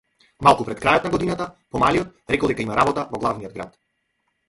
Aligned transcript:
Малку 0.45 0.63
пред 0.69 0.81
крајот 0.85 1.05
на 1.09 1.11
годината 1.17 1.47
помалиот 1.77 2.35
рекол 2.37 2.55
дека 2.55 2.69
има 2.69 2.81
работа 2.83 3.09
во 3.15 3.25
главниот 3.27 3.59
град. 3.61 3.83